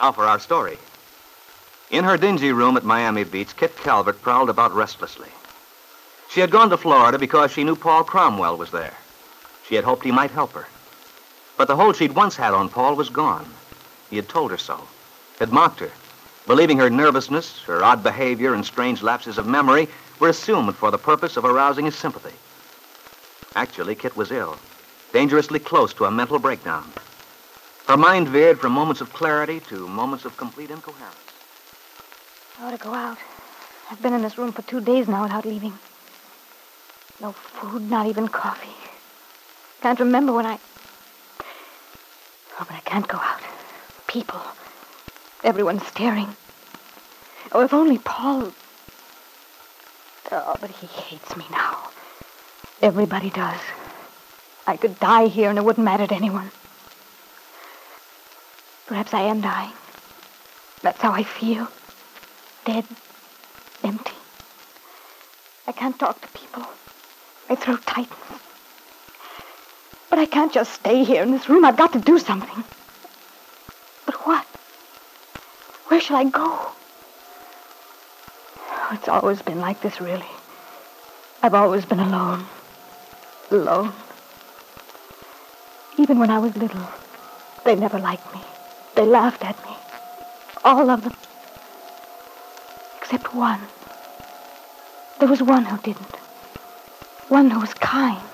[0.00, 0.78] Now for our story.
[1.90, 5.28] In her dingy room at Miami Beach, Kit Calvert prowled about restlessly.
[6.28, 8.94] She had gone to Florida because she knew Paul Cromwell was there.
[9.66, 10.66] She had hoped he might help her.
[11.56, 13.46] But the hold she'd once had on Paul was gone.
[14.10, 14.86] He had told her so,
[15.38, 15.90] had mocked her,
[16.46, 19.88] believing her nervousness, her odd behavior, and strange lapses of memory
[20.20, 22.34] were assumed for the purpose of arousing his sympathy.
[23.54, 24.58] Actually, Kit was ill,
[25.12, 26.92] dangerously close to a mental breakdown.
[27.86, 31.14] Her mind veered from moments of clarity to moments of complete incoherence.
[32.58, 33.18] I ought to go out.
[33.88, 35.78] I've been in this room for two days now without leaving.
[37.20, 38.74] No food, not even coffee.
[39.82, 40.58] Can't remember when I.
[42.58, 43.40] Oh, but I can't go out.
[44.08, 44.40] People.
[45.44, 46.34] Everyone's staring.
[47.52, 48.52] Oh, if only Paul.
[50.32, 51.90] Oh, but he hates me now.
[52.82, 53.60] Everybody does.
[54.66, 56.50] I could die here and it wouldn't matter to anyone.
[58.86, 59.72] Perhaps I am dying.
[60.82, 61.68] That's how I feel.
[62.64, 62.84] Dead.
[63.82, 64.12] Empty.
[65.66, 66.64] I can't talk to people.
[67.48, 68.40] My throat tightens.
[70.08, 71.64] But I can't just stay here in this room.
[71.64, 72.64] I've got to do something.
[74.06, 74.44] But what?
[75.88, 76.46] Where shall I go?
[78.58, 80.30] Oh, it's always been like this, really.
[81.42, 82.46] I've always been alone.
[83.50, 83.92] Alone.
[85.98, 86.88] Even when I was little,
[87.64, 88.40] they never liked me.
[88.96, 89.76] They laughed at me.
[90.64, 91.12] All of them.
[92.96, 93.60] Except one.
[95.20, 96.16] There was one who didn't.
[97.28, 98.30] One who was kind.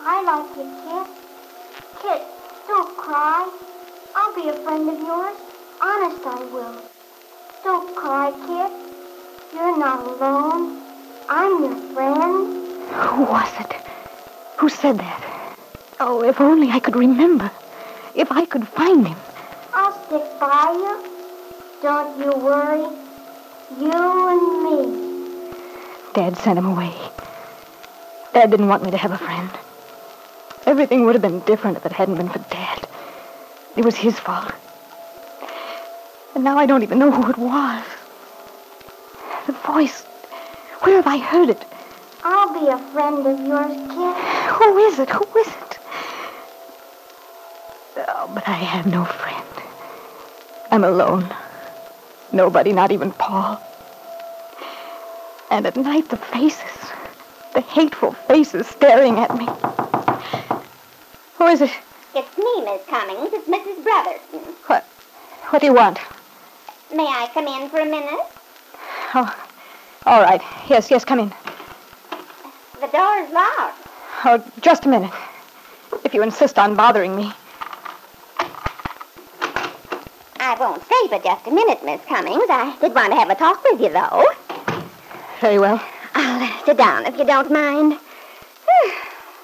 [0.00, 1.08] I like you, Kit.
[2.02, 2.22] Kit,
[2.68, 3.50] don't cry.
[4.14, 5.36] I'll be a friend of yours.
[5.80, 6.82] Honest, I will.
[7.64, 8.72] Don't cry, Kit.
[9.54, 10.82] You're not alone.
[11.30, 12.76] I'm your friend.
[12.92, 13.72] Who was it?
[14.58, 15.56] Who said that?
[16.00, 17.50] Oh, if only I could remember.
[18.16, 19.18] If I could find him.
[19.74, 20.94] I'll stick by you.
[21.82, 22.86] Don't you worry.
[23.78, 23.92] You
[24.32, 25.38] and me.
[26.14, 26.94] Dad sent him away.
[28.32, 29.50] Dad didn't want me to have a friend.
[30.64, 32.88] Everything would have been different if it hadn't been for Dad.
[33.76, 34.52] It was his fault.
[36.34, 37.84] And now I don't even know who it was.
[39.46, 40.02] The voice.
[40.80, 41.62] Where have I heard it?
[42.24, 44.16] I'll be a friend of yours, kid.
[44.56, 45.10] Who is it?
[45.10, 45.65] Who is it?
[47.98, 49.46] Oh, but I have no friend.
[50.70, 51.26] I'm alone.
[52.32, 53.60] Nobody, not even Paul.
[55.50, 56.92] And at night, the faces.
[57.54, 59.48] The hateful faces staring at me.
[61.36, 61.70] Who is it?
[62.14, 63.30] It's me, Miss Cummings.
[63.32, 63.82] It's Mrs.
[63.82, 64.40] Brotherton.
[64.66, 64.84] What?
[65.50, 65.98] What do you want?
[66.94, 68.20] May I come in for a minute?
[69.14, 69.46] Oh,
[70.04, 70.42] all right.
[70.68, 71.32] Yes, yes, come in.
[72.80, 73.88] The door's locked.
[74.24, 75.12] Oh, just a minute.
[76.04, 77.32] If you insist on bothering me.
[80.46, 82.44] I won't stay but just a minute, Miss Cummings.
[82.48, 84.24] I did want to have a talk with you, though.
[85.40, 85.84] Very well.
[86.14, 87.98] I'll uh, sit down if you don't mind.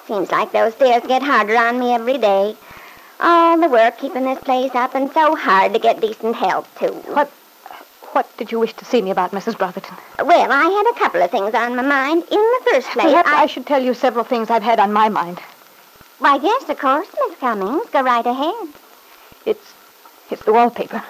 [0.07, 2.55] Seems like those stairs get harder on me every day.
[3.19, 6.93] All the work keeping this place up and so hard to get decent help, too.
[7.13, 7.33] What
[8.13, 9.59] what did you wish to see me about, Mrs.
[9.59, 9.97] Brotherton?
[10.21, 12.23] Well, I had a couple of things on my mind.
[12.31, 13.43] In the first place, Perhaps I...
[13.43, 15.41] I should tell you several things I've had on my mind.
[16.21, 17.91] Why, yes, of course, Miss Cummings.
[17.91, 18.82] Go right ahead.
[20.33, 21.05] It's the wallpaper.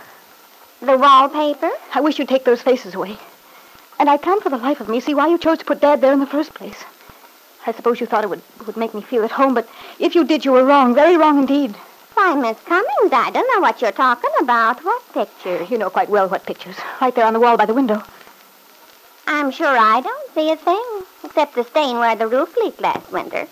[0.81, 1.71] The wallpaper?
[1.95, 3.17] I wish you'd take those faces away.
[4.01, 6.01] And I can't for the life of me see why you chose to put Dad
[6.01, 6.83] there in the first place.
[7.65, 9.69] I suppose you thought it would, would make me feel at home, but
[10.01, 11.77] if you did, you were wrong, very wrong indeed.
[12.15, 14.85] Why, Miss Cummings, I don't know what you're talking about.
[14.85, 15.71] What pictures?
[15.71, 16.75] You know quite well what pictures.
[17.01, 18.03] Right there on the wall by the window.
[19.29, 20.85] I'm sure I don't see a thing,
[21.23, 23.47] except the stain where the roof leaked last winter.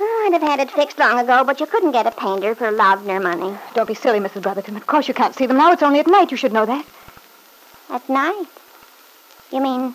[0.00, 2.70] Oh, I'd have had it fixed long ago, but you couldn't get a painter for
[2.70, 3.58] love nor money.
[3.74, 4.42] Don't be silly, Mrs.
[4.42, 4.76] Brotherton.
[4.76, 5.72] Of course you can't see them now.
[5.72, 6.30] It's only at night.
[6.30, 6.86] You should know that.
[7.90, 8.46] At night?
[9.50, 9.94] You mean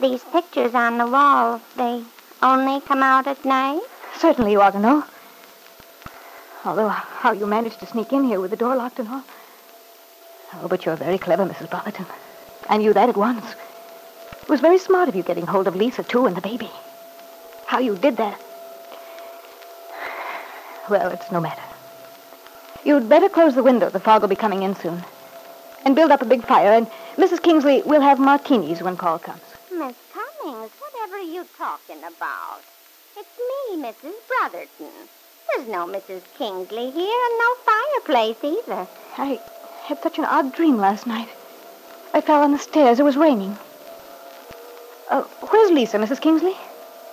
[0.00, 2.02] these pictures on the wall, they
[2.42, 3.82] only come out at night?
[4.18, 5.04] Certainly you ought to know.
[6.64, 9.24] Although how you managed to sneak in here with the door locked and all.
[10.54, 11.70] Oh, but you're very clever, Mrs.
[11.70, 12.06] Brotherton.
[12.68, 13.44] I knew that at once.
[14.42, 16.70] It was very smart of you getting hold of Lisa, too, and the baby.
[17.66, 18.40] How you did that.
[20.88, 21.62] Well, it's no matter.
[22.84, 23.90] You'd better close the window.
[23.90, 25.02] The fog will be coming in soon.
[25.84, 26.72] And build up a big fire.
[26.72, 26.86] And
[27.16, 27.42] Mrs.
[27.42, 29.40] Kingsley, we'll have martinis when call comes.
[29.72, 32.60] Miss Cummings, whatever are you talking about?
[33.16, 34.14] It's me, Mrs.
[34.28, 34.92] Brotherton.
[35.48, 36.22] There's no Mrs.
[36.38, 38.86] Kingsley here and no fireplace either.
[39.18, 39.40] I
[39.84, 41.28] had such an odd dream last night.
[42.14, 43.00] I fell on the stairs.
[43.00, 43.56] It was raining.
[45.10, 46.20] Uh, where's Lisa, Mrs.
[46.20, 46.56] Kingsley?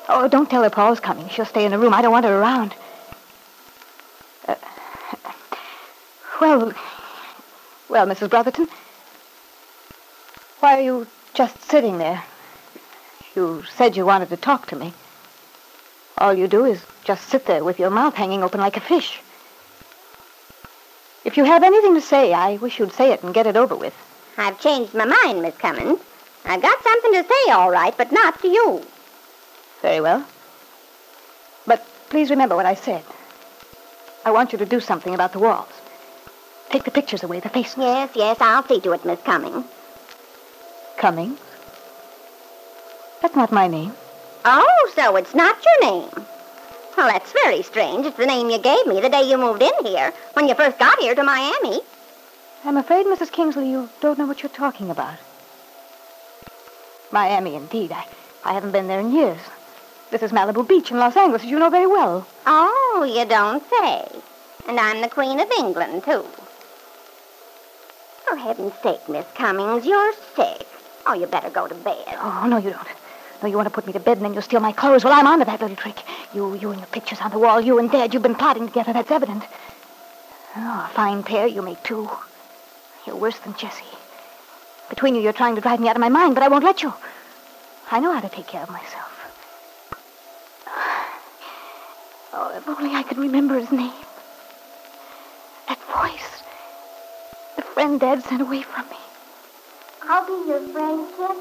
[0.09, 1.29] Oh, don't tell her Paul's coming.
[1.29, 1.93] She'll stay in the room.
[1.93, 2.75] I don't want her around.
[6.41, 6.73] Well,
[7.89, 8.29] Well, Mrs.
[8.29, 8.67] Brotherton,
[10.59, 12.23] why are you just sitting there?
[13.35, 14.93] You said you wanted to talk to me.
[16.17, 19.19] All you do is just sit there with your mouth hanging open like a fish.
[21.25, 23.75] If you have anything to say, I wish you'd say it and get it over
[23.75, 23.93] with.
[24.37, 25.99] I've changed my mind, Miss Cummins.
[26.45, 28.81] I've got something to say, all right, but not to you.
[29.81, 30.25] Very well.
[31.65, 33.03] But please remember what I said.
[34.25, 35.82] I want you to do something about the walls.
[36.73, 37.77] Take the pictures away, the faces.
[37.77, 39.63] Yes, yes, I'll see to it, Miss Cummings.
[40.97, 41.39] Cummings?
[43.21, 43.93] That's not my name.
[44.43, 46.25] Oh, so it's not your name.
[46.97, 48.07] Well, that's very strange.
[48.07, 50.79] It's the name you gave me the day you moved in here, when you first
[50.79, 51.81] got here to Miami.
[52.65, 53.31] I'm afraid, Mrs.
[53.31, 55.19] Kingsley, you don't know what you're talking about.
[57.11, 57.91] Miami, indeed.
[57.91, 58.07] I,
[58.43, 59.41] I haven't been there in years.
[60.09, 62.25] This is Malibu Beach in Los Angeles, as you know very well.
[62.47, 64.07] Oh, you don't say.
[64.67, 66.25] And I'm the Queen of England, too.
[68.27, 70.67] For heaven's sake, Miss Cummings, you're sick.
[71.05, 72.05] Oh, you better go to bed.
[72.19, 72.87] Oh, no, you don't.
[73.41, 75.03] No, you want to put me to bed and then you'll steal my clothes.
[75.03, 75.99] Well, I'm on to that little trick.
[76.33, 78.93] You, you and your pictures on the wall, you and Dad, you've been plotting together.
[78.93, 79.43] That's evident.
[80.55, 82.09] Oh, a fine pair you make, too.
[83.05, 83.83] You're worse than Jessie.
[84.89, 86.81] Between you, you're trying to drive me out of my mind, but I won't let
[86.81, 86.93] you.
[87.91, 89.09] I know how to take care of myself.
[92.35, 93.93] Oh, if only I could remember his name.
[95.67, 96.41] That voice.
[97.55, 98.95] The friend Dad sent away from me.
[100.03, 101.37] I'll be your friend, Kit.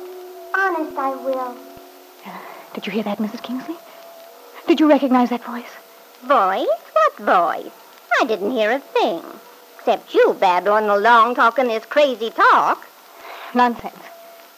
[0.53, 1.55] Honest, I will.
[2.75, 3.41] Did you hear that, Mrs.
[3.45, 3.77] Kingsley?
[4.67, 5.73] Did you recognize that voice?
[6.23, 6.81] Voice?
[6.95, 7.73] What voice?
[8.21, 9.23] I didn't hear a thing.
[9.79, 12.89] Except you babbling along talking this crazy talk.
[13.55, 14.03] Nonsense.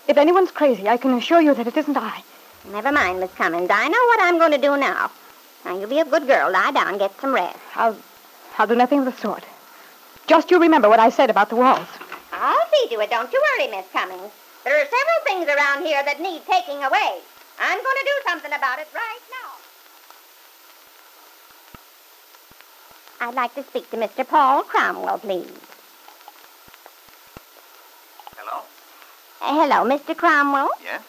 [0.08, 2.22] If anyone's crazy, I can assure you that it isn't I.
[2.72, 3.68] Never mind, Miss Cummins.
[3.70, 5.10] I know what I'm going to do now.
[5.66, 6.50] Now, you be a good girl.
[6.50, 7.58] Lie down, get some rest.
[7.74, 7.98] I'll,
[8.56, 9.44] I'll do nothing of the sort.
[10.26, 11.86] Just you remember what I said about the walls.
[12.32, 13.10] I'll see to it.
[13.10, 14.32] Don't you worry, Miss Cummings.
[14.64, 17.20] There are several things around here that need taking away.
[17.60, 19.50] I'm going to do something about it right now.
[23.28, 24.26] I'd like to speak to Mr.
[24.26, 25.50] Paul Cromwell, please.
[28.36, 28.62] Hello?
[29.40, 30.16] Uh, hello, Mr.
[30.16, 30.70] Cromwell.
[30.82, 31.02] Yes?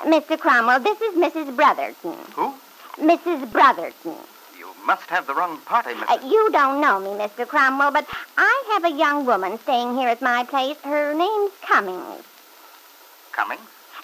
[0.00, 0.38] Mr.
[0.38, 1.56] Cromwell, this is Mrs.
[1.56, 2.16] Brotherton.
[2.34, 2.54] Who?
[2.98, 3.50] Mrs.
[3.50, 4.16] Brotherton.
[4.58, 6.22] You must have the wrong party, Mrs.
[6.22, 7.46] Uh, you don't know me, Mr.
[7.48, 8.45] Cromwell, but I
[8.76, 10.76] have a young woman staying here at my place.
[10.84, 12.22] Her name's Cummings.
[13.32, 13.62] Cummings?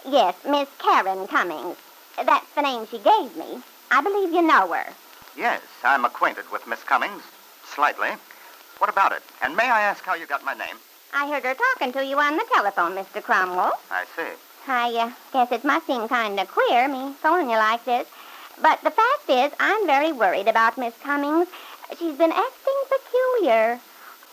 [0.08, 1.76] Yes, Miss Karen Cummings.
[2.16, 3.60] That's the name she gave me.
[3.90, 4.86] I believe you know her.
[5.36, 7.22] Yes, I'm acquainted with Miss Cummings.
[7.66, 8.12] Slightly.
[8.78, 9.22] What about it?
[9.42, 10.76] And may I ask how you got my name?
[11.12, 13.22] I heard her talking to you on the telephone, Mr.
[13.22, 13.78] Cromwell.
[13.90, 14.32] I see.
[14.66, 18.08] I uh, guess it must seem kind of queer, me phoning you like this.
[18.62, 21.48] But the fact is, I'm very worried about Miss Cummings.
[21.98, 23.78] She's been acting peculiar,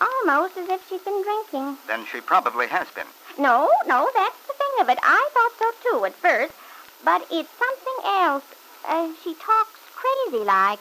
[0.00, 1.76] almost as if she's been drinking.
[1.86, 3.06] Then she probably has been.
[3.38, 4.98] No, no, that's the thing of it.
[5.02, 6.52] I thought so too at first,
[7.04, 8.44] but it's something else.
[8.86, 10.78] Uh, she talks crazy like.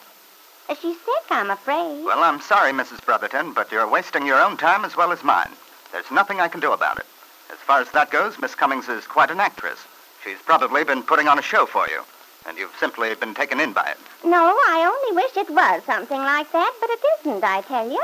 [0.67, 2.03] Uh, she's sick, I'm afraid.
[2.05, 3.03] Well, I'm sorry, Mrs.
[3.05, 5.51] Brotherton, but you're wasting your own time as well as mine.
[5.91, 7.05] There's nothing I can do about it.
[7.51, 9.79] As far as that goes, Miss Cummings is quite an actress.
[10.23, 12.03] She's probably been putting on a show for you,
[12.47, 13.97] and you've simply been taken in by it.
[14.23, 18.01] No, I only wish it was something like that, but it isn't, I tell you.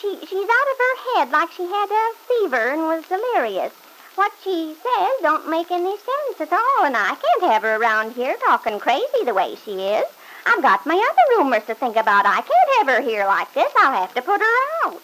[0.00, 3.72] She, she's out of her head like she had a fever and was delirious.
[4.14, 8.12] What she says don't make any sense at all, and I can't have her around
[8.12, 10.04] here talking crazy the way she is.
[10.46, 12.26] I've got my other roomers to think about.
[12.26, 13.72] I can't have her here like this.
[13.76, 15.00] I'll have to put her out.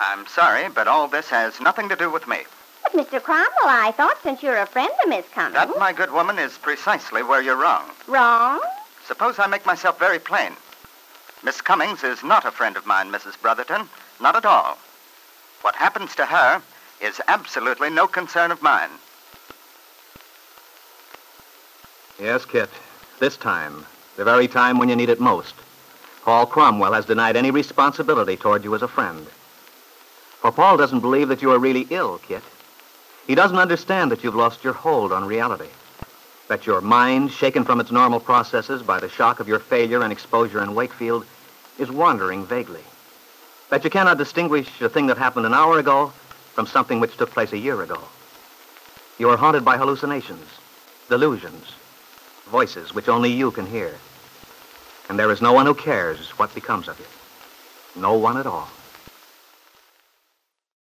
[0.00, 2.38] I'm sorry, but all this has nothing to do with me.
[2.82, 3.22] But, Mr.
[3.22, 5.54] Cromwell, I thought since you're a friend of Miss Cummings...
[5.54, 7.90] That, my good woman, is precisely where you're wrong.
[8.08, 8.60] Wrong?
[9.06, 10.56] Suppose I make myself very plain.
[11.42, 13.40] Miss Cummings is not a friend of mine, Mrs.
[13.40, 13.88] Brotherton.
[14.20, 14.76] Not at all.
[15.62, 16.62] What happens to her
[17.00, 18.90] is absolutely no concern of mine.
[22.18, 22.68] Yes, Kit.
[23.18, 23.86] This time,
[24.16, 25.54] the very time when you need it most,
[26.22, 29.26] Paul Cromwell has denied any responsibility toward you as a friend.
[30.40, 32.42] For Paul doesn't believe that you are really ill, Kit.
[33.26, 35.68] He doesn't understand that you've lost your hold on reality.
[36.48, 40.12] That your mind, shaken from its normal processes by the shock of your failure and
[40.12, 41.24] exposure in Wakefield,
[41.78, 42.82] is wandering vaguely.
[43.70, 46.12] That you cannot distinguish a thing that happened an hour ago
[46.54, 48.00] from something which took place a year ago.
[49.18, 50.48] You are haunted by hallucinations,
[51.08, 51.72] delusions,
[52.48, 53.94] voices which only you can hear.
[55.08, 57.06] And there is no one who cares what becomes of you.
[58.00, 58.68] No one at all.